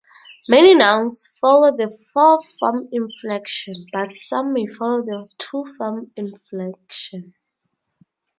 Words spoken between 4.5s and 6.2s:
may follow the two-form